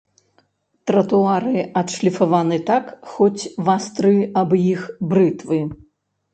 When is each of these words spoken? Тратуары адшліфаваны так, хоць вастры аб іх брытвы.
Тратуары 0.91 1.65
адшліфаваны 1.81 2.57
так, 2.71 2.91
хоць 3.13 3.49
вастры 3.69 4.17
аб 4.45 4.59
іх 4.73 4.81
брытвы. 5.15 5.65